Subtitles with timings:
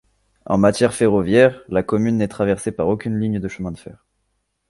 [0.47, 4.03] En matière ferroviaire, la commune n'est traversée par aucune ligne de chemin de fer.